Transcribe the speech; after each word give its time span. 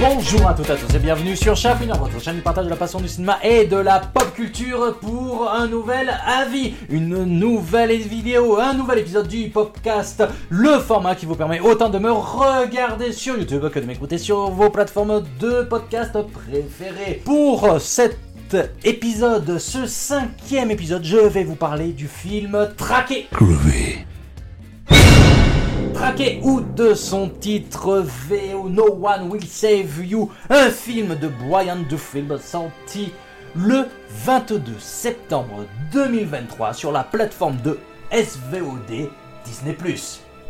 Bonjour 0.00 0.46
à 0.48 0.54
toutes 0.54 0.68
et 0.68 0.72
à 0.72 0.76
tous 0.76 0.94
et 0.94 0.98
bienvenue 0.98 1.36
sur 1.36 1.56
Chapineur, 1.56 1.98
votre 1.98 2.20
chaîne 2.22 2.36
du 2.36 2.40
partage 2.40 2.64
de 2.64 2.70
la 2.70 2.76
passion 2.76 3.00
du 3.00 3.08
cinéma 3.08 3.38
et 3.42 3.66
de 3.66 3.76
la 3.76 3.98
pop 4.00 4.32
culture 4.34 4.96
pour 5.00 5.50
un 5.50 5.66
nouvel 5.66 6.14
avis, 6.24 6.74
une 6.88 7.24
nouvelle 7.24 7.96
vidéo, 7.98 8.58
un 8.58 8.74
nouvel 8.74 9.00
épisode 9.00 9.28
du 9.28 9.48
podcast, 9.48 10.22
le 10.48 10.78
format 10.78 11.14
qui 11.14 11.26
vous 11.26 11.34
permet 11.34 11.60
autant 11.60 11.88
de 11.88 11.98
me 11.98 12.10
regarder 12.10 13.12
sur 13.12 13.36
YouTube 13.36 13.68
que 13.68 13.78
de 13.80 13.86
m'écouter 13.86 14.18
sur 14.18 14.50
vos 14.50 14.70
plateformes 14.70 15.24
de 15.40 15.62
podcast 15.62 16.16
préférées. 16.32 17.22
Pour 17.24 17.80
cet 17.80 18.18
épisode, 18.84 19.58
ce 19.58 19.86
cinquième 19.86 20.70
épisode, 20.70 21.04
je 21.04 21.18
vais 21.18 21.44
vous 21.44 21.56
parler 21.56 21.88
du 21.88 22.08
film 22.08 22.68
Traqué. 22.76 23.26
Ou 26.42 26.60
de 26.60 26.94
son 26.94 27.28
titre 27.28 28.02
VO 28.30 28.70
No 28.70 28.98
One 29.02 29.30
Will 29.30 29.46
Save 29.46 30.06
You, 30.06 30.30
un 30.48 30.70
film 30.70 31.14
de 31.16 31.28
Brian 31.28 31.80
Duffield 31.86 32.40
sorti 32.40 33.12
le 33.54 33.84
22 34.24 34.78
septembre 34.78 35.66
2023 35.92 36.72
sur 36.72 36.92
la 36.92 37.04
plateforme 37.04 37.58
de 37.58 37.78
SVOD 38.10 39.10
Disney+. 39.44 39.76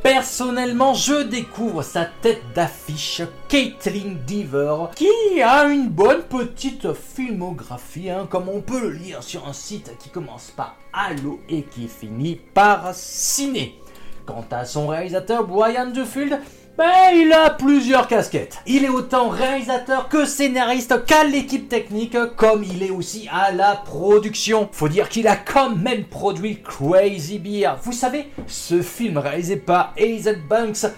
Personnellement, 0.00 0.94
je 0.94 1.24
découvre 1.24 1.82
sa 1.82 2.04
tête 2.04 2.42
d'affiche, 2.54 3.22
Caitlin 3.48 4.14
Deaver, 4.28 4.90
qui 4.94 5.42
a 5.42 5.64
une 5.64 5.88
bonne 5.88 6.22
petite 6.22 6.92
filmographie, 6.92 8.10
hein, 8.10 8.28
comme 8.30 8.48
on 8.48 8.60
peut 8.60 8.80
le 8.80 8.90
lire 8.90 9.24
sur 9.24 9.48
un 9.48 9.52
site 9.52 9.98
qui 9.98 10.08
commence 10.08 10.52
par 10.56 10.76
Allo 10.92 11.40
et 11.48 11.62
qui 11.62 11.88
finit 11.88 12.36
par 12.54 12.94
Ciné. 12.94 13.80
Quant 14.28 14.44
à 14.50 14.66
son 14.66 14.88
réalisateur, 14.88 15.46
Brian 15.46 15.86
Duffield, 15.86 16.38
ben, 16.76 16.84
il 17.14 17.32
a 17.32 17.48
plusieurs 17.48 18.06
casquettes. 18.06 18.58
Il 18.66 18.84
est 18.84 18.90
autant 18.90 19.30
réalisateur 19.30 20.10
que 20.10 20.26
scénariste 20.26 21.06
qu'à 21.06 21.24
l'équipe 21.24 21.66
technique, 21.66 22.14
comme 22.36 22.62
il 22.62 22.82
est 22.82 22.90
aussi 22.90 23.26
à 23.32 23.52
la 23.52 23.74
production. 23.76 24.68
Faut 24.70 24.90
dire 24.90 25.08
qu'il 25.08 25.28
a 25.28 25.36
quand 25.36 25.74
même 25.74 26.04
produit 26.04 26.60
Crazy 26.60 27.38
Beer. 27.38 27.70
Vous 27.82 27.92
savez, 27.92 28.26
ce 28.46 28.82
film 28.82 29.16
réalisé 29.16 29.56
par 29.56 29.94
Hazel 29.98 30.42
Banks, 30.46 30.92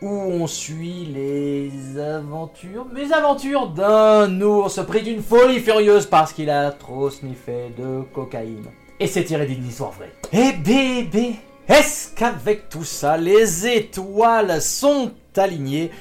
où 0.00 0.08
on 0.08 0.46
suit 0.46 1.04
les 1.04 2.00
aventures, 2.00 2.86
mes 2.94 3.12
aventures 3.12 3.68
d'un 3.68 4.40
ours 4.40 4.80
pris 4.86 5.02
d'une 5.02 5.22
folie 5.22 5.60
furieuse 5.60 6.06
parce 6.06 6.32
qu'il 6.32 6.48
a 6.48 6.70
trop 6.70 7.10
sniffé 7.10 7.74
de 7.76 8.00
cocaïne. 8.14 8.70
Et 8.98 9.06
c'est 9.06 9.24
tiré 9.24 9.44
d'une 9.44 9.66
histoire 9.66 9.92
vraie. 9.92 10.12
Eh 10.32 10.52
bébé, 10.52 11.36
est-ce 11.70 12.12
qu'avec 12.14 12.68
tout 12.68 12.84
ça, 12.84 13.16
les 13.16 13.64
étoiles 13.64 14.60
sont 14.60 15.12
alignées 15.36 15.92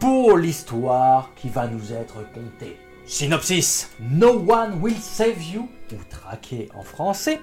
pour 0.00 0.38
l'histoire 0.38 1.30
qui 1.36 1.50
va 1.50 1.66
nous 1.66 1.92
être 1.92 2.24
contée? 2.32 2.78
Synopsis 3.04 3.90
No 4.00 4.42
One 4.48 4.80
Will 4.80 4.96
Save 4.96 5.42
You, 5.42 5.68
ou 5.92 5.96
traqué 6.08 6.70
en 6.74 6.82
français, 6.82 7.40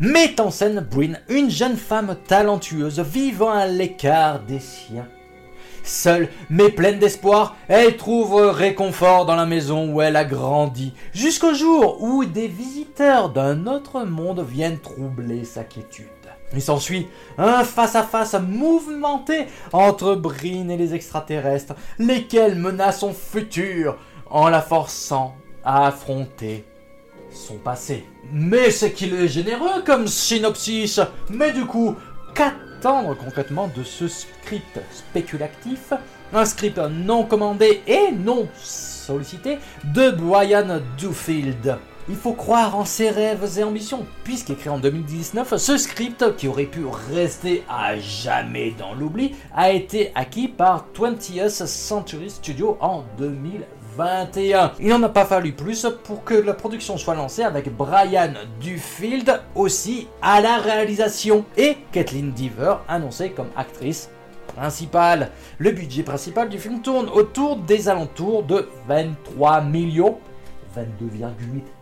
met 0.00 0.40
en 0.40 0.50
scène 0.50 0.80
Bryn, 0.80 1.20
une 1.28 1.48
jeune 1.48 1.76
femme 1.76 2.16
talentueuse 2.26 2.98
vivant 2.98 3.52
à 3.52 3.66
l'écart 3.66 4.40
des 4.40 4.60
siens. 4.60 5.06
Seule, 5.84 6.28
mais 6.50 6.70
pleine 6.70 6.98
d'espoir, 6.98 7.56
elle 7.68 7.96
trouve 7.96 8.34
réconfort 8.34 9.26
dans 9.26 9.36
la 9.36 9.46
maison 9.46 9.92
où 9.92 10.02
elle 10.02 10.16
a 10.16 10.24
grandi, 10.24 10.92
jusqu'au 11.14 11.54
jour 11.54 12.02
où 12.02 12.24
des 12.24 12.48
visiteurs 12.48 13.30
d'un 13.30 13.68
autre 13.68 14.04
monde 14.04 14.44
viennent 14.46 14.80
troubler 14.80 15.44
sa 15.44 15.62
quiétude. 15.62 16.06
Il 16.54 16.62
s'ensuit 16.62 17.08
un 17.36 17.62
face-à-face 17.62 18.34
mouvementé 18.34 19.46
entre 19.72 20.14
Bryn 20.14 20.70
et 20.70 20.76
les 20.76 20.94
extraterrestres, 20.94 21.74
lesquels 21.98 22.54
menacent 22.54 23.00
son 23.00 23.12
futur 23.12 23.96
en 24.30 24.48
la 24.48 24.62
forçant 24.62 25.36
à 25.64 25.86
affronter 25.86 26.64
son 27.30 27.56
passé. 27.56 28.04
Mais 28.32 28.70
c'est 28.70 28.92
qu'il 28.92 29.14
est 29.14 29.28
généreux 29.28 29.82
comme 29.84 30.06
synopsis. 30.06 31.00
Mais 31.30 31.52
du 31.52 31.66
coup, 31.66 31.94
qu'attendre 32.34 33.14
concrètement 33.14 33.70
de 33.76 33.82
ce 33.82 34.08
script 34.08 34.80
spéculatif? 34.90 35.92
Un 36.32 36.44
script 36.44 36.78
non 36.78 37.24
commandé 37.24 37.82
et 37.86 38.12
non 38.12 38.48
sollicité 38.62 39.58
de 39.84 40.10
Brian 40.10 40.80
Duffield. 40.98 41.78
Il 42.10 42.16
faut 42.16 42.32
croire 42.32 42.74
en 42.74 42.86
ses 42.86 43.10
rêves 43.10 43.58
et 43.58 43.64
ambitions, 43.64 44.06
puisqu'écrit 44.24 44.70
en 44.70 44.78
2019, 44.78 45.58
ce 45.58 45.76
script, 45.76 46.36
qui 46.36 46.48
aurait 46.48 46.64
pu 46.64 46.86
rester 47.12 47.64
à 47.68 47.98
jamais 47.98 48.72
dans 48.78 48.94
l'oubli, 48.94 49.34
a 49.54 49.72
été 49.72 50.10
acquis 50.14 50.48
par 50.48 50.86
20th 50.98 51.66
Century 51.66 52.30
Studio 52.30 52.78
en 52.80 53.04
2021. 53.18 54.72
Il 54.80 54.88
n'en 54.88 55.02
a 55.02 55.10
pas 55.10 55.26
fallu 55.26 55.52
plus 55.52 55.86
pour 56.04 56.24
que 56.24 56.32
la 56.32 56.54
production 56.54 56.96
soit 56.96 57.14
lancée 57.14 57.42
avec 57.42 57.76
Brian 57.76 58.32
Duffield 58.58 59.42
aussi 59.54 60.08
à 60.22 60.40
la 60.40 60.56
réalisation 60.56 61.44
et 61.58 61.76
Kathleen 61.92 62.32
Deaver 62.32 62.76
annoncée 62.88 63.32
comme 63.32 63.50
actrice 63.54 64.08
principale. 64.56 65.30
Le 65.58 65.72
budget 65.72 66.04
principal 66.04 66.48
du 66.48 66.58
film 66.58 66.80
tourne 66.80 67.10
autour 67.10 67.56
des 67.56 67.90
alentours 67.90 68.44
de 68.44 68.66
23 68.88 69.60
millions, 69.60 70.18
22,8 70.74 71.77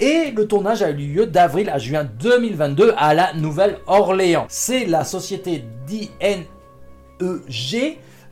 Et 0.00 0.32
le 0.32 0.48
tournage 0.48 0.82
a 0.82 0.90
eu 0.90 0.94
lieu 0.94 1.26
d'avril 1.26 1.70
à 1.70 1.78
juin 1.78 2.04
2022 2.04 2.94
à 2.96 3.14
la 3.14 3.32
Nouvelle-Orléans. 3.34 4.46
C'est 4.48 4.86
la 4.86 5.04
société 5.04 5.62
DNEG, 5.86 6.48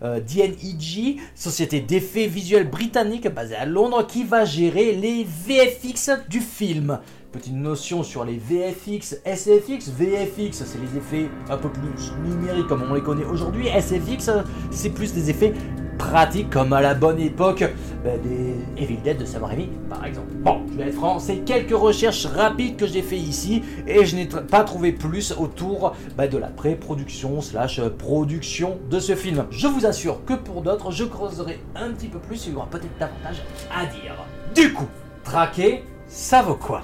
euh, 0.03 0.19
DNEG, 0.21 1.21
société 1.37 1.81
d'effets 1.81 2.27
visuels 2.27 2.69
britannique 2.69 3.29
basée 3.29 3.55
à 3.55 3.65
Londres, 3.65 4.05
qui 4.09 4.25
va 4.25 4.45
gérer 4.45 4.93
les 4.93 5.25
VFX 5.25 6.11
du 6.29 6.41
film. 6.41 6.99
Petite 7.31 7.55
notion 7.55 8.03
sur 8.03 8.25
les 8.25 8.37
VFX, 8.37 9.21
SFX. 9.25 9.89
VFX, 9.89 10.65
c'est 10.67 10.79
les 10.79 10.99
effets 10.99 11.31
un 11.49 11.57
peu 11.57 11.71
plus 11.71 12.13
numériques 12.29 12.67
comme 12.67 12.83
on 12.91 12.95
les 12.95 13.01
connaît 13.01 13.25
aujourd'hui. 13.25 13.69
SFX, 13.69 14.31
c'est 14.71 14.91
plus 14.91 15.15
des 15.15 15.31
effets 15.31 15.55
pratiques 15.99 16.51
comme 16.51 16.73
à 16.73 16.81
la 16.81 16.95
bonne 16.95 17.21
époque 17.21 17.65
bah, 18.05 18.11
des 18.23 18.83
Evil 18.83 18.99
Dead 18.99 19.19
de 19.19 19.25
Sam 19.25 19.45
Raimi, 19.45 19.69
par 19.89 20.05
exemple. 20.05 20.33
Bon, 20.37 20.63
je 20.71 20.79
vais 20.79 20.89
être 20.89 20.95
franc, 20.95 21.19
c'est 21.19 21.39
quelques 21.39 21.77
recherches 21.77 22.27
rapides 22.27 22.77
que 22.77 22.87
j'ai 22.87 23.03
fait 23.03 23.19
ici 23.19 23.63
et 23.87 24.05
je 24.05 24.17
n'ai 24.17 24.27
pas 24.27 24.65
trouvé 24.65 24.93
plus 24.93 25.33
autour 25.33 25.95
bah, 26.17 26.29
de 26.29 26.39
la 26.39 26.49
pré-production 26.49 27.41
slash 27.41 27.81
production 27.99 28.79
de 28.91 28.99
ce 28.99 29.15
film. 29.15 29.47
Je 29.51 29.67
vous 29.67 29.87
assure 29.87 30.25
que 30.25 30.35
pour 30.35 30.63
d'autres, 30.63 30.91
je 30.91 31.05
creuserai 31.05 31.61
un 31.77 31.91
petit 31.91 32.09
peu 32.09 32.19
plus, 32.19 32.47
il 32.47 32.55
y 32.55 32.57
aura 32.57 32.67
peut-être 32.67 32.99
davantage 32.99 33.43
à 33.75 33.87
dire. 33.87 34.15
Du 34.55 34.73
coup, 34.73 34.89
traquer, 35.25 35.85
ça 36.09 36.43
vaut 36.43 36.57
quoi? 36.57 36.83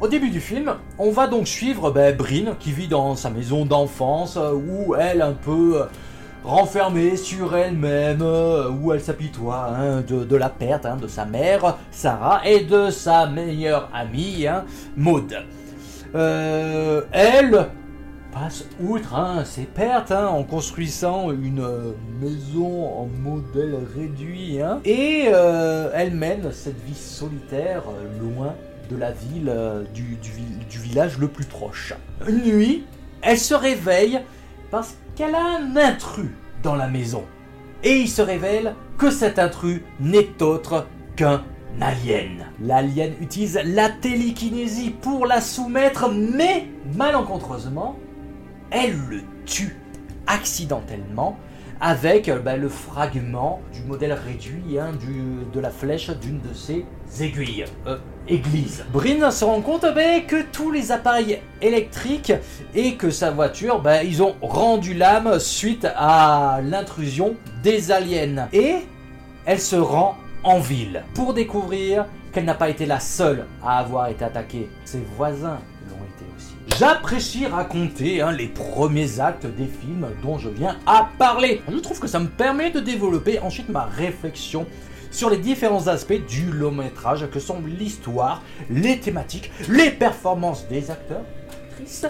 Au 0.00 0.08
début 0.08 0.30
du 0.30 0.40
film, 0.40 0.76
on 0.98 1.10
va 1.10 1.26
donc 1.26 1.46
suivre 1.46 1.90
ben, 1.90 2.16
Bryn 2.16 2.54
qui 2.58 2.72
vit 2.72 2.88
dans 2.88 3.16
sa 3.16 3.28
maison 3.28 3.66
d'enfance 3.66 4.38
euh, 4.38 4.54
où 4.54 4.94
elle 4.94 5.20
un 5.20 5.34
peu 5.34 5.82
euh, 5.82 5.84
renfermée 6.42 7.18
sur 7.18 7.54
elle-même, 7.54 8.22
euh, 8.22 8.70
où 8.70 8.94
elle 8.94 9.02
s'apitoie 9.02 9.66
hein, 9.76 10.00
de, 10.00 10.36
la 10.36 10.48
perte 10.48 10.86
hein, 10.86 10.96
de 10.96 11.06
sa 11.06 11.26
mère, 11.26 11.76
Sarah, 11.90 12.40
et 12.46 12.60
de 12.60 12.88
sa 12.88 13.26
meilleure 13.26 13.90
amie, 13.92 14.46
hein, 14.46 14.64
Maud. 14.96 15.36
Elle 16.14 17.66
passe 18.32 18.64
outre 18.82 19.42
ses 19.44 19.64
pertes 19.64 20.12
en 20.12 20.44
construisant 20.44 21.30
une 21.30 21.66
maison 22.22 23.02
en 23.02 23.08
modèle 23.22 23.76
réduit 23.94 24.60
et 24.84 25.24
elle 25.94 26.14
mène 26.14 26.50
cette 26.52 26.82
vie 26.84 26.94
solitaire 26.94 27.82
loin 28.20 28.54
de 28.90 28.96
la 28.96 29.12
ville, 29.12 29.48
euh, 29.48 29.84
du, 29.94 30.16
du 30.16 30.30
vi- 30.30 30.66
du 30.68 30.78
village 30.78 31.18
le 31.18 31.28
plus 31.28 31.44
proche. 31.44 31.94
Une 32.28 32.42
nuit, 32.42 32.84
elle 33.22 33.38
se 33.38 33.54
réveille 33.54 34.20
parce 34.70 34.96
qu'elle 35.14 35.34
a 35.34 35.58
un 35.60 35.76
intrus 35.76 36.30
dans 36.62 36.74
la 36.74 36.88
maison. 36.88 37.24
Et 37.82 37.96
il 38.00 38.08
se 38.08 38.22
révèle 38.22 38.74
que 38.98 39.10
cet 39.10 39.38
intrus 39.38 39.80
n'est 40.00 40.42
autre 40.42 40.86
qu'un 41.16 41.42
alien. 41.80 42.46
L'alien 42.62 43.12
utilise 43.20 43.58
la 43.64 43.88
télékinésie 43.88 44.90
pour 44.90 45.26
la 45.26 45.40
soumettre, 45.40 46.10
mais 46.10 46.66
malencontreusement, 46.96 47.96
elle 48.70 48.96
le 49.08 49.20
tue 49.46 49.76
accidentellement 50.26 51.38
avec 51.80 52.28
euh, 52.28 52.38
bah, 52.38 52.56
le 52.56 52.68
fragment 52.68 53.60
du 53.72 53.82
modèle 53.82 54.12
réduit 54.12 54.78
hein, 54.78 54.92
de 55.52 55.60
la 55.60 55.70
flèche 55.70 56.10
d'une 56.10 56.40
de 56.40 56.54
ses 56.54 56.84
aiguilles. 57.20 57.64
Euh, 57.86 57.96
église. 58.28 58.84
Brin 58.92 59.30
se 59.30 59.44
rend 59.44 59.60
compte 59.60 59.86
bah, 59.94 60.20
que 60.26 60.42
tous 60.52 60.70
les 60.70 60.92
appareils 60.92 61.40
électriques 61.62 62.32
et 62.74 62.94
que 62.94 63.10
sa 63.10 63.30
voiture, 63.30 63.80
bah, 63.80 64.04
ils 64.04 64.22
ont 64.22 64.34
rendu 64.42 64.94
l'âme 64.94 65.38
suite 65.38 65.86
à 65.96 66.60
l'intrusion 66.62 67.34
des 67.62 67.90
aliens. 67.90 68.48
Et 68.52 68.76
elle 69.46 69.60
se 69.60 69.76
rend 69.76 70.16
en 70.44 70.58
ville 70.58 71.04
pour 71.14 71.34
découvrir 71.34 72.06
qu'elle 72.32 72.44
n'a 72.44 72.54
pas 72.54 72.70
été 72.70 72.86
la 72.86 73.00
seule 73.00 73.46
à 73.62 73.78
avoir 73.78 74.08
été 74.08 74.24
attaquée. 74.24 74.68
Ses 74.84 75.02
voisins 75.16 75.58
l'ont 75.88 76.04
été 76.04 76.24
aussi. 76.36 76.54
J'apprécie 76.78 77.46
raconter 77.46 78.20
hein, 78.20 78.32
les 78.32 78.48
premiers 78.48 79.20
actes 79.20 79.46
des 79.46 79.66
films 79.66 80.06
dont 80.22 80.38
je 80.38 80.48
viens 80.48 80.78
à 80.86 81.08
parler. 81.18 81.62
Je 81.70 81.78
trouve 81.78 81.98
que 81.98 82.06
ça 82.06 82.20
me 82.20 82.28
permet 82.28 82.70
de 82.70 82.80
développer 82.80 83.38
ensuite 83.40 83.68
ma 83.68 83.84
réflexion 83.84 84.66
sur 85.10 85.28
les 85.28 85.38
différents 85.38 85.88
aspects 85.88 86.24
du 86.28 86.50
long 86.52 86.70
métrage 86.70 87.28
que 87.30 87.40
sont 87.40 87.60
l'histoire, 87.66 88.42
les 88.70 89.00
thématiques, 89.00 89.50
les 89.68 89.90
performances 89.90 90.68
des 90.68 90.90
acteurs, 90.90 91.24
actrices, 91.50 92.06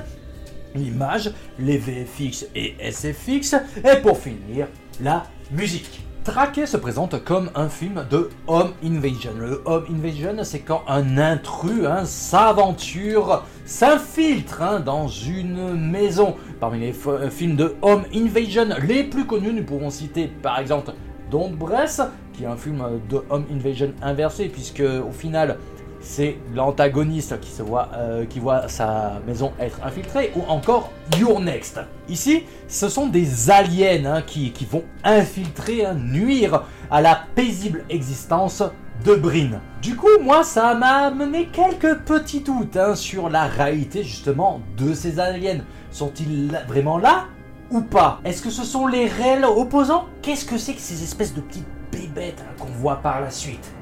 l'image, 0.74 1.32
les 1.58 1.78
VFX 1.78 2.46
et 2.54 2.76
SFX, 2.90 3.54
et 3.84 3.96
pour 4.02 4.18
finir, 4.18 4.68
la 5.00 5.24
musique. 5.50 6.02
Traqué 6.30 6.64
se 6.64 6.76
présente 6.76 7.24
comme 7.24 7.50
un 7.56 7.68
film 7.68 8.06
de 8.08 8.30
home 8.46 8.70
invasion. 8.84 9.32
Le 9.36 9.62
home 9.64 9.84
invasion, 9.90 10.44
c'est 10.44 10.60
quand 10.60 10.84
un 10.86 11.18
intrus 11.18 11.88
s'aventure, 12.04 13.42
s'infiltre 13.64 14.62
hein, 14.62 14.78
dans 14.78 15.08
une 15.08 15.74
maison. 15.74 16.36
Parmi 16.60 16.78
les 16.78 16.94
euh, 17.08 17.28
films 17.30 17.56
de 17.56 17.74
home 17.82 18.04
invasion 18.14 18.68
les 18.86 19.02
plus 19.02 19.26
connus, 19.26 19.52
nous 19.52 19.64
pouvons 19.64 19.90
citer 19.90 20.28
par 20.28 20.60
exemple 20.60 20.92
Don't 21.32 21.56
Bress, 21.56 22.00
qui 22.32 22.44
est 22.44 22.46
un 22.46 22.56
film 22.56 22.80
de 23.08 23.20
home 23.28 23.46
invasion 23.52 23.92
inversé, 24.00 24.46
puisque 24.46 24.84
au 24.84 25.10
final, 25.10 25.58
c'est 26.00 26.38
l'antagoniste 26.54 27.38
qui, 27.40 27.50
se 27.50 27.62
voit, 27.62 27.88
euh, 27.94 28.24
qui 28.24 28.40
voit 28.40 28.68
sa 28.68 29.20
maison 29.26 29.52
être 29.60 29.78
infiltrée, 29.84 30.32
ou 30.34 30.42
encore 30.48 30.90
Your 31.18 31.40
Next. 31.40 31.80
Ici, 32.08 32.44
ce 32.68 32.88
sont 32.88 33.06
des 33.06 33.50
aliens 33.50 34.04
hein, 34.06 34.22
qui, 34.26 34.52
vont 34.70 34.84
infiltrer, 35.04 35.84
hein, 35.84 35.94
nuire 35.94 36.64
à 36.90 37.00
la 37.00 37.20
paisible 37.34 37.84
existence 37.88 38.62
de 39.04 39.14
Brin. 39.14 39.60
Du 39.82 39.96
coup, 39.96 40.18
moi, 40.22 40.42
ça 40.44 40.74
m'a 40.74 41.06
amené 41.06 41.46
quelques 41.46 41.98
petits 42.00 42.40
doutes 42.40 42.76
hein, 42.76 42.94
sur 42.94 43.28
la 43.28 43.46
réalité 43.46 44.02
justement 44.02 44.60
de 44.76 44.94
ces 44.94 45.20
aliens. 45.20 45.60
Sont-ils 45.90 46.58
vraiment 46.68 46.98
là 46.98 47.26
ou 47.70 47.80
pas? 47.82 48.20
Est-ce 48.24 48.42
que 48.42 48.50
ce 48.50 48.64
sont 48.64 48.86
les 48.86 49.06
réels 49.06 49.44
opposants? 49.44 50.06
Qu'est-ce 50.22 50.44
que 50.44 50.58
c'est 50.58 50.74
que 50.74 50.80
ces 50.80 51.02
espèces 51.02 51.34
de 51.34 51.40
petites 51.40 51.66
bébêtes 51.92 52.44
qu'on 52.58 52.66
voit 52.66 52.96
par 52.96 53.20
la 53.20 53.30
suite? 53.30 53.72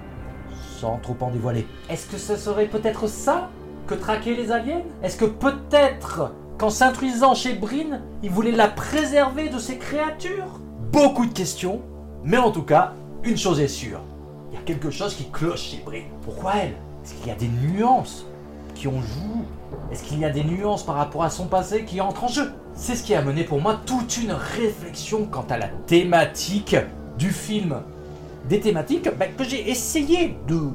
Sans 0.79 0.99
trop 0.99 1.17
en 1.21 1.31
dévoiler. 1.31 1.67
Est-ce 1.91 2.07
que 2.07 2.19
ce 2.19 2.37
serait 2.37 2.67
peut-être 2.67 3.09
ça 3.09 3.51
que 3.87 3.95
traquaient 3.95 4.35
les 4.35 4.53
aliens? 4.53 4.83
Est-ce 5.03 5.17
que 5.17 5.25
peut-être 5.25 6.33
qu'en 6.57 6.71
s'introduisant 6.71 7.35
chez 7.35 7.55
Brin, 7.55 8.01
ils 8.23 8.31
voulaient 8.31 8.53
la 8.53 8.69
préserver 8.69 9.49
de 9.49 9.59
ces 9.59 9.79
créatures? 9.79 10.61
Beaucoup 10.93 11.27
de 11.27 11.33
questions, 11.33 11.83
mais 12.25 12.39
en 12.39 12.51
tout 12.51 12.63
cas, 12.63 12.93
une 13.25 13.37
chose 13.37 13.61
est 13.61 13.69
sûre. 13.69 14.01
Il 14.51 14.55
y 14.55 14.59
a 14.59 14.63
quelque 14.63 14.91
chose 14.91 15.15
qui 15.15 15.31
cloche 15.31 15.63
chez 15.71 15.83
Brin. 15.85 16.05
Pourquoi 16.23 16.53
elle? 16.57 16.75
Est-ce 17.05 17.15
qu'il 17.15 17.29
y 17.29 17.31
a 17.31 17.35
des 17.35 17.49
nuances 17.49 18.27
qui 18.75 18.87
ont 18.89 19.01
joué 19.01 19.45
Est-ce 19.91 20.03
qu'il 20.03 20.19
y 20.21 20.25
a 20.25 20.31
des 20.31 20.45
nuances 20.45 20.85
par 20.85 20.95
rapport 20.95 21.25
à 21.25 21.31
son 21.31 21.47
passé 21.47 21.85
qui 21.85 22.01
entrent 22.01 22.25
en 22.25 22.29
jeu? 22.29 22.53
C'est 22.75 22.95
ce 22.95 23.03
qui 23.03 23.15
a 23.15 23.23
mené 23.23 23.45
pour 23.45 23.61
moi 23.61 23.81
toute 23.85 24.19
une 24.19 24.33
réflexion 24.33 25.27
quant 25.31 25.47
à 25.51 25.59
la 25.59 25.69
thématique 25.87 26.77
du 27.19 27.33
film 27.33 27.83
des 28.49 28.61
thématiques 28.61 29.09
bah, 29.19 29.27
que 29.27 29.45
j'ai 29.45 29.71
essayé 29.71 30.37
de 30.47 30.71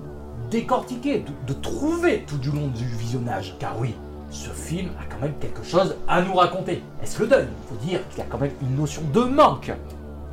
décortiquer, 0.52 1.26
de, 1.48 1.54
trouver 1.54 2.24
tout 2.28 2.38
du 2.38 2.52
long 2.52 2.68
du 2.68 2.86
visionnage. 2.86 3.56
Car 3.60 3.80
oui, 3.80 3.96
ce 4.30 4.50
film 4.50 4.90
a 5.00 5.12
quand 5.12 5.22
même 5.22 5.34
quelque 5.40 5.64
chose 5.64 5.96
à 6.08 6.22
nous 6.22 6.36
raconter. 6.36 6.84
Est-ce 7.02 7.22
le 7.22 7.28
deuil? 7.28 7.48
Il 7.48 7.70
faut 7.70 7.86
dire 7.86 8.08
qu'il 8.10 8.20
y 8.20 8.22
a 8.22 8.26
quand 8.30 8.38
même 8.38 8.52
une 8.62 8.76
notion 8.76 9.02
de 9.14 9.22
manque. 9.22 9.72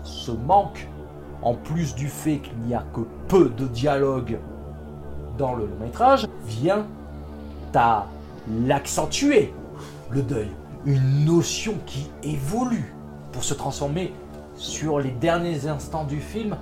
Ce 0.03 0.31
manque, 0.31 0.87
en 1.43 1.55
plus 1.55 1.95
du 1.95 2.09
fait 2.09 2.39
qu'il 2.39 2.59
n'y 2.67 2.75
a 2.75 2.85
que 2.95 3.01
peu 3.29 3.51
de 3.57 3.67
dialogue 3.67 4.39
dans 5.39 5.55
le 5.55 5.65
long 5.65 5.77
métrage, 5.81 6.27
vient 6.47 6.87
à 7.75 8.07
l'accentuer, 8.67 9.53
le 10.11 10.23
deuil. 10.23 10.49
Une 10.85 11.25
notion 11.25 11.75
qui 11.87 12.11
évolue 12.23 12.93
pour 13.33 13.45
se 13.45 13.55
transformer 13.55 14.13
sur 14.57 14.99
les 14.99 15.13
derniers 15.13 15.67
instants 15.67 16.05
du 16.05 16.21
film 16.21 16.57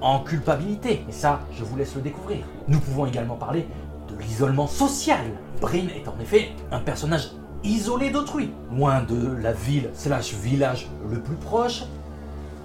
en 0.00 0.20
culpabilité. 0.20 1.04
Et 1.08 1.12
ça, 1.12 1.40
je 1.52 1.64
vous 1.64 1.76
laisse 1.76 1.94
le 1.94 2.02
découvrir. 2.02 2.38
Nous 2.68 2.78
pouvons 2.80 3.06
également 3.06 3.36
parler 3.36 3.66
de 4.08 4.16
l'isolement 4.22 4.66
social. 4.66 5.24
Brin 5.60 5.88
est 5.94 6.08
en 6.08 6.18
effet 6.20 6.52
un 6.70 6.80
personnage 6.80 7.30
isolé 7.64 8.10
d'autrui. 8.10 8.50
Loin 8.70 9.02
de 9.02 9.36
la 9.42 9.52
ville 9.52 9.90
slash 9.94 10.34
village 10.34 10.88
le 11.10 11.20
plus 11.20 11.36
proche, 11.36 11.84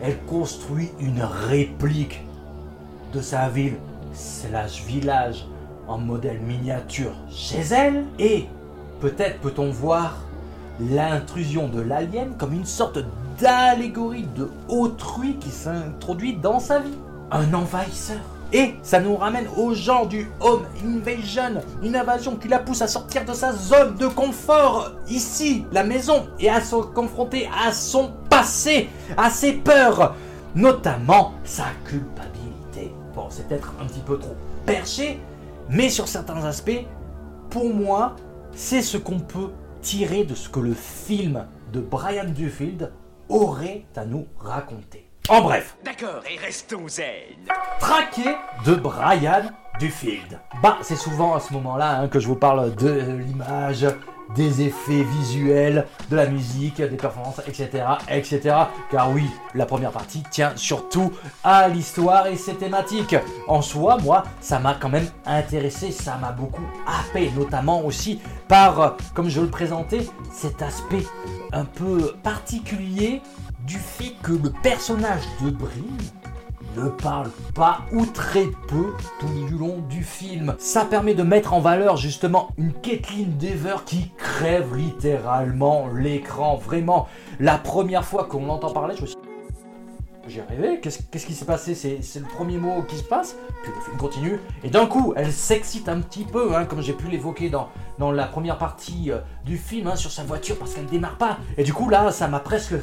elle 0.01 0.17
construit 0.25 0.91
une 0.99 1.21
réplique 1.21 2.23
de 3.13 3.21
sa 3.21 3.49
ville 3.49 3.77
slash 4.13 4.83
village 4.83 5.45
en 5.87 5.97
modèle 5.97 6.39
miniature 6.41 7.13
chez 7.29 7.61
elle. 7.61 8.05
Et 8.19 8.47
peut-être 8.99 9.39
peut-on 9.39 9.71
voir 9.71 10.17
l'intrusion 10.79 11.67
de 11.67 11.81
l'alien 11.81 12.35
comme 12.37 12.53
une 12.53 12.65
sorte 12.65 12.99
d'allégorie 13.39 14.27
de 14.35 14.49
autrui 14.67 15.35
qui 15.35 15.49
s'introduit 15.49 16.35
dans 16.35 16.59
sa 16.59 16.79
vie 16.79 16.97
un 17.31 17.53
envahisseur. 17.53 18.19
Et 18.53 18.75
ça 18.83 18.99
nous 18.99 19.15
ramène 19.15 19.47
au 19.55 19.73
genre 19.73 20.07
du 20.07 20.29
home 20.41 20.65
invasion, 20.85 21.61
une 21.81 21.95
invasion 21.95 22.35
qui 22.35 22.49
la 22.49 22.59
pousse 22.59 22.81
à 22.81 22.87
sortir 22.87 23.23
de 23.23 23.33
sa 23.33 23.53
zone 23.53 23.95
de 23.95 24.07
confort, 24.07 24.91
ici, 25.07 25.65
la 25.71 25.85
maison, 25.85 26.27
et 26.37 26.49
à 26.49 26.59
se 26.59 26.75
confronter 26.75 27.49
à 27.65 27.71
son 27.71 28.11
passé, 28.29 28.89
à 29.15 29.29
ses 29.29 29.53
peurs, 29.53 30.15
notamment 30.53 31.33
sa 31.45 31.67
culpabilité. 31.85 32.93
Bon, 33.15 33.27
c'est 33.29 33.47
peut-être 33.47 33.73
un 33.81 33.85
petit 33.85 34.01
peu 34.01 34.19
trop 34.19 34.35
perché, 34.65 35.17
mais 35.69 35.89
sur 35.89 36.09
certains 36.09 36.43
aspects, 36.43 36.85
pour 37.49 37.73
moi, 37.73 38.17
c'est 38.53 38.81
ce 38.81 38.97
qu'on 38.97 39.19
peut 39.19 39.51
tirer 39.81 40.25
de 40.25 40.35
ce 40.35 40.49
que 40.49 40.59
le 40.59 40.73
film 40.73 41.45
de 41.71 41.79
Brian 41.79 42.27
Duffield 42.27 42.91
aurait 43.29 43.85
à 43.95 44.03
nous 44.03 44.27
raconter. 44.37 45.10
En 45.31 45.39
bref. 45.39 45.77
D'accord, 45.85 46.21
et 46.29 46.37
restons 46.37 46.89
zen. 46.89 47.05
Traqué 47.79 48.35
de 48.65 48.75
Brian 48.75 49.43
Duffield. 49.79 50.37
Bah, 50.61 50.77
c'est 50.81 50.97
souvent 50.97 51.35
à 51.35 51.39
ce 51.39 51.53
moment-là 51.53 52.01
hein, 52.01 52.09
que 52.09 52.19
je 52.19 52.27
vous 52.27 52.35
parle 52.35 52.75
de 52.75 52.99
l'image, 53.25 53.87
des 54.35 54.63
effets 54.63 55.03
visuels, 55.03 55.87
de 56.09 56.17
la 56.17 56.25
musique, 56.25 56.81
des 56.81 56.97
performances, 56.97 57.39
etc., 57.47 57.85
etc. 58.09 58.55
Car 58.91 59.09
oui, 59.11 59.23
la 59.55 59.65
première 59.65 59.91
partie 59.91 60.21
tient 60.31 60.51
surtout 60.57 61.13
à 61.45 61.69
l'histoire 61.69 62.27
et 62.27 62.35
ses 62.35 62.55
thématiques. 62.55 63.15
En 63.47 63.61
soi, 63.61 63.99
moi, 64.03 64.23
ça 64.41 64.59
m'a 64.59 64.73
quand 64.73 64.89
même 64.89 65.07
intéressé, 65.25 65.91
ça 65.91 66.17
m'a 66.17 66.33
beaucoup 66.33 66.67
happé, 66.85 67.31
notamment 67.37 67.85
aussi 67.85 68.19
par, 68.49 68.97
comme 69.13 69.29
je 69.29 69.39
le 69.39 69.47
présentais, 69.47 70.05
cet 70.29 70.61
aspect 70.61 71.05
un 71.53 71.63
peu 71.63 72.15
particulier 72.21 73.21
du 73.65 73.77
fait 73.77 74.13
que 74.23 74.31
le 74.31 74.51
personnage 74.61 75.23
de 75.43 75.51
Brin 75.51 75.69
ne 76.77 76.89
parle 76.89 77.29
pas 77.53 77.81
ou 77.91 78.05
très 78.05 78.45
peu 78.67 78.93
tout 79.19 79.47
du 79.47 79.57
long 79.57 79.79
du 79.89 80.03
film. 80.03 80.55
Ça 80.57 80.85
permet 80.85 81.13
de 81.13 81.23
mettre 81.23 81.53
en 81.53 81.59
valeur 81.59 81.97
justement 81.97 82.49
une 82.57 82.73
Kathleen 82.73 83.37
Dever 83.37 83.77
qui 83.85 84.11
crève 84.17 84.75
littéralement 84.75 85.87
l'écran. 85.93 86.55
Vraiment, 86.55 87.07
la 87.39 87.57
première 87.57 88.05
fois 88.05 88.25
qu'on 88.25 88.45
l'entend 88.45 88.71
parler, 88.71 88.95
je 88.95 89.01
me 89.01 89.07
suis 89.07 89.17
j'ai 90.31 90.41
rêvé, 90.41 90.79
qu'est-ce 90.79 91.25
qui 91.25 91.33
s'est 91.33 91.45
passé? 91.45 91.75
C'est 91.75 92.19
le 92.19 92.25
premier 92.25 92.57
mot 92.57 92.83
qui 92.83 92.97
se 92.97 93.03
passe, 93.03 93.35
puis 93.63 93.71
le 93.75 93.81
film 93.81 93.97
continue, 93.97 94.39
et 94.63 94.69
d'un 94.69 94.85
coup, 94.85 95.13
elle 95.15 95.31
s'excite 95.31 95.89
un 95.89 95.99
petit 95.99 96.23
peu, 96.23 96.55
hein, 96.55 96.65
comme 96.65 96.81
j'ai 96.81 96.93
pu 96.93 97.07
l'évoquer 97.07 97.49
dans, 97.49 97.69
la 97.99 98.25
première 98.25 98.57
partie 98.57 99.11
euh, 99.11 99.19
du 99.45 99.57
film, 99.57 99.87
hein, 99.87 99.95
sur 99.95 100.11
sa 100.11 100.23
voiture, 100.23 100.57
parce 100.57 100.73
qu'elle 100.73 100.87
démarre 100.87 101.17
pas. 101.17 101.37
Et 101.57 101.63
du 101.63 101.71
coup, 101.71 101.87
là, 101.87 102.11
ça 102.11 102.27
m'a 102.27 102.39
presque 102.39 102.73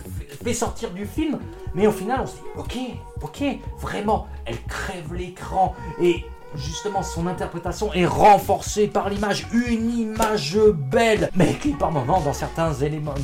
fait 0.45 0.55
sortir 0.55 0.93
du 0.93 1.07
film, 1.07 1.41
mais 1.75 1.89
au 1.89 1.93
final, 1.93 2.21
on 2.23 2.27
se 2.27 2.35
dit, 2.35 2.43
ok, 2.57 2.79
ok, 3.23 3.59
vraiment, 3.81 4.29
elle 4.45 4.63
crève 4.65 5.13
l'écran, 5.15 5.75
et 6.01 6.25
justement 6.55 7.03
son 7.03 7.27
interprétation 7.27 7.93
est 7.93 8.07
renforcée 8.07 8.89
par 8.89 9.09
l'image, 9.11 9.47
une 9.53 9.91
image 9.99 10.59
belle, 10.75 11.31
mais 11.35 11.55
qui 11.55 11.71
par 11.71 11.91
moments, 11.91 12.21
dans 12.21 12.33
certains 12.33 12.73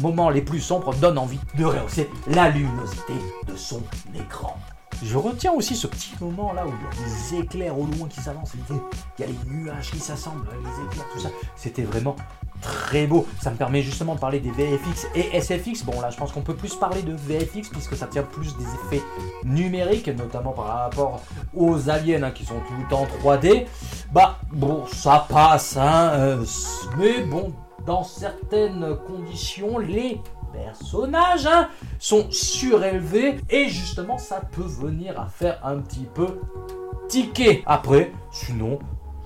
moments 0.00 0.30
les 0.30 0.42
plus 0.42 0.60
sombres, 0.60 0.94
donne 0.94 1.18
envie 1.18 1.40
de 1.56 1.64
rehausser 1.64 2.08
la 2.26 2.50
luminosité 2.50 3.14
de 3.46 3.56
son 3.56 3.82
écran. 4.14 4.56
Je 5.02 5.18
retiens 5.18 5.52
aussi 5.52 5.74
ce 5.74 5.86
petit 5.86 6.14
moment 6.20 6.52
là 6.52 6.64
où 6.66 6.70
il 6.70 6.72
y 6.72 7.04
a 7.04 7.06
des 7.06 7.44
éclairs 7.44 7.78
au 7.78 7.84
loin 7.84 8.08
qui 8.08 8.20
s'avancent, 8.20 8.52
il 8.54 9.22
y 9.22 9.24
a 9.24 9.26
les 9.26 9.38
nuages 9.50 9.90
qui 9.90 9.98
s'assemblent, 9.98 10.48
les 10.62 10.84
éclairs, 10.86 11.06
tout 11.12 11.20
ça. 11.20 11.28
C'était 11.56 11.82
vraiment 11.82 12.16
très 12.64 13.06
beau. 13.06 13.26
Ça 13.40 13.50
me 13.50 13.56
permet 13.56 13.82
justement 13.82 14.14
de 14.14 14.20
parler 14.20 14.40
des 14.40 14.50
VFX 14.50 15.06
et 15.14 15.40
SFX. 15.40 15.84
Bon 15.84 16.00
là 16.00 16.10
je 16.10 16.16
pense 16.16 16.32
qu'on 16.32 16.40
peut 16.40 16.54
plus 16.54 16.74
parler 16.74 17.02
de 17.02 17.12
VFX 17.12 17.68
puisque 17.68 17.96
ça 17.96 18.06
tient 18.06 18.22
plus 18.22 18.56
des 18.56 18.64
effets 18.64 19.04
numériques, 19.44 20.08
notamment 20.08 20.52
par 20.52 20.66
rapport 20.66 21.20
aux 21.54 21.90
aliens 21.90 22.22
hein, 22.22 22.30
qui 22.30 22.44
sont 22.44 22.60
tout 22.66 22.88
temps 22.88 23.06
3D. 23.22 23.66
Bah 24.12 24.38
bon 24.52 24.86
ça 24.86 25.26
passe, 25.28 25.76
hein, 25.76 26.10
euh, 26.14 26.44
mais 26.98 27.22
bon 27.22 27.52
dans 27.86 28.02
certaines 28.02 28.96
conditions 29.06 29.78
les 29.78 30.20
personnages 30.54 31.46
hein, 31.46 31.68
sont 31.98 32.30
surélevés 32.30 33.36
et 33.50 33.68
justement 33.68 34.16
ça 34.16 34.40
peut 34.52 34.62
venir 34.62 35.20
à 35.20 35.26
faire 35.26 35.60
un 35.64 35.78
petit 35.78 36.06
peu 36.14 36.40
ticket. 37.08 37.62
Après, 37.66 38.12
sinon, 38.30 38.78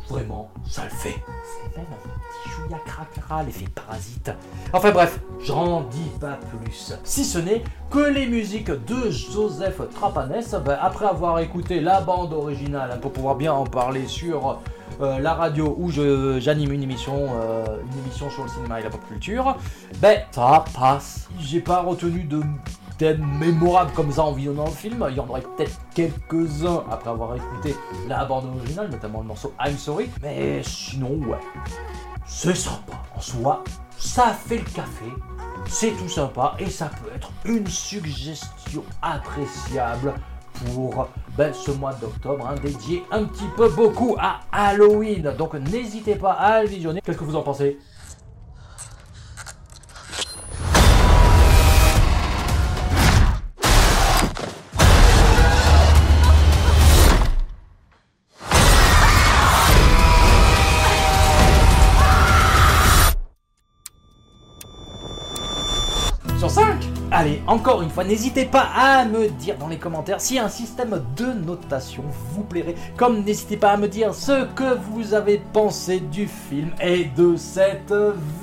vraiment, 0.08 0.50
ça 0.66 0.84
le 0.84 0.90
fait. 0.90 1.16
C'est 1.44 1.76
même 1.76 1.86
un 1.92 2.08
petit 2.08 2.50
chouïa 2.50 2.78
cracra, 2.84 3.42
l'effet 3.42 3.66
parasite. 3.74 4.30
Enfin 4.72 4.90
bref, 4.90 5.20
j'en 5.44 5.82
dis 5.82 6.10
pas 6.20 6.38
plus. 6.62 6.94
Si 7.04 7.24
ce 7.24 7.38
n'est 7.38 7.62
que 7.90 8.10
les 8.10 8.26
musiques 8.26 8.70
de 8.70 9.10
Joseph 9.10 9.80
Trapanès, 9.94 10.54
ben, 10.64 10.78
après 10.80 11.06
avoir 11.06 11.38
écouté 11.40 11.80
la 11.80 12.00
bande 12.00 12.32
originale, 12.32 12.98
pour 13.00 13.12
pouvoir 13.12 13.36
bien 13.36 13.52
en 13.52 13.64
parler 13.64 14.06
sur 14.06 14.60
euh, 15.00 15.18
la 15.20 15.34
radio 15.34 15.76
où 15.78 15.90
j'anime 15.90 16.72
une 16.72 16.82
émission, 16.82 17.28
euh, 17.34 17.64
une 17.92 17.98
émission 18.00 18.30
sur 18.30 18.42
le 18.44 18.48
cinéma 18.48 18.80
et 18.80 18.82
la 18.82 18.90
pop 18.90 19.00
culture, 19.06 19.56
ben 20.00 20.20
ça 20.32 20.64
passe. 20.76 21.28
J'ai 21.40 21.60
pas 21.60 21.82
retenu 21.82 22.24
de 22.24 22.42
thèmes 22.98 23.24
mémorables 23.38 23.92
comme 23.92 24.12
ça 24.12 24.24
en 24.24 24.32
visionnant 24.32 24.66
le 24.66 24.72
film. 24.72 25.06
Il 25.08 25.16
y 25.16 25.20
en 25.20 25.28
aurait 25.28 25.40
peut-être 25.40 25.80
quelques-uns 25.94 26.84
après 26.90 27.10
avoir 27.10 27.34
écouté 27.36 27.74
la 28.06 28.24
bande 28.24 28.46
originale, 28.56 28.90
notamment 28.90 29.20
le 29.20 29.26
morceau 29.28 29.54
I'm 29.64 29.78
Sorry. 29.78 30.10
Mais 30.20 30.62
sinon, 30.64 31.14
ouais, 31.26 31.38
c'est 32.26 32.56
sympa 32.56 33.02
en 33.16 33.20
soi. 33.20 33.64
Ça 33.96 34.26
fait 34.26 34.58
le 34.58 34.64
café, 34.64 35.06
c'est 35.66 35.92
tout 35.92 36.08
sympa 36.08 36.54
et 36.58 36.68
ça 36.70 36.86
peut 36.86 37.10
être 37.14 37.30
une 37.44 37.66
suggestion 37.66 38.84
appréciable 39.02 40.14
pour 40.52 41.08
ben, 41.36 41.52
ce 41.52 41.70
mois 41.70 41.92
d'octobre, 41.94 42.48
hein, 42.48 42.54
dédié 42.62 43.04
un 43.10 43.24
petit 43.24 43.48
peu 43.56 43.68
beaucoup 43.68 44.16
à 44.18 44.40
Halloween. 44.52 45.34
Donc 45.36 45.54
n'hésitez 45.54 46.16
pas 46.16 46.32
à 46.32 46.62
le 46.62 46.68
visionner. 46.68 47.00
Qu'est-ce 47.00 47.18
que 47.18 47.24
vous 47.24 47.36
en 47.36 47.42
pensez? 47.42 47.78
Encore 67.48 67.80
une 67.80 67.88
fois, 67.88 68.04
n'hésitez 68.04 68.44
pas 68.44 68.68
à 68.76 69.06
me 69.06 69.28
dire 69.28 69.56
dans 69.56 69.68
les 69.68 69.78
commentaires 69.78 70.20
si 70.20 70.38
un 70.38 70.50
système 70.50 71.02
de 71.16 71.24
notation 71.24 72.04
vous 72.32 72.42
plairait. 72.42 72.74
Comme 72.94 73.24
n'hésitez 73.24 73.56
pas 73.56 73.70
à 73.70 73.76
me 73.78 73.88
dire 73.88 74.14
ce 74.14 74.44
que 74.52 74.76
vous 74.90 75.14
avez 75.14 75.42
pensé 75.54 76.00
du 76.00 76.26
film 76.26 76.70
et 76.78 77.06
de 77.16 77.36
cette 77.36 77.94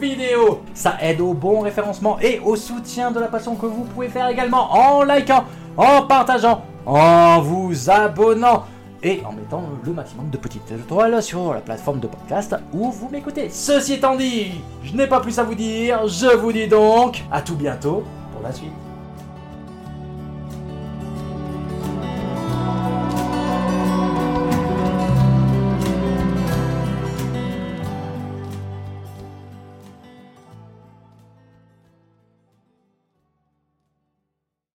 vidéo. 0.01 0.61
Ça 0.73 0.97
aide 1.01 1.21
au 1.21 1.35
bon 1.35 1.59
référencement 1.59 2.17
et 2.19 2.39
au 2.39 2.55
soutien 2.55 3.11
de 3.11 3.19
la 3.19 3.27
passion 3.27 3.55
que 3.55 3.67
vous 3.67 3.83
pouvez 3.83 4.09
faire 4.09 4.27
également 4.27 4.73
en 4.73 5.03
likant, 5.03 5.43
en 5.77 6.01
partageant, 6.01 6.63
en 6.87 7.41
vous 7.41 7.91
abonnant 7.91 8.63
et 9.03 9.21
en 9.23 9.33
mettant 9.33 9.61
le 9.83 9.93
maximum 9.93 10.31
de 10.31 10.37
petites 10.37 10.71
étoiles 10.71 11.21
sur 11.21 11.53
la 11.53 11.61
plateforme 11.61 11.99
de 11.99 12.07
podcast 12.07 12.55
où 12.73 12.89
vous 12.89 13.09
m'écoutez. 13.09 13.49
Ceci 13.51 13.93
étant 13.93 14.15
dit, 14.15 14.53
je 14.83 14.95
n'ai 14.95 15.05
pas 15.05 15.19
plus 15.19 15.37
à 15.37 15.43
vous 15.43 15.53
dire, 15.53 16.07
je 16.07 16.35
vous 16.35 16.51
dis 16.51 16.67
donc 16.67 17.23
à 17.31 17.43
tout 17.43 17.55
bientôt 17.55 18.03
pour 18.33 18.41
la 18.41 18.51
suite. 18.51 18.71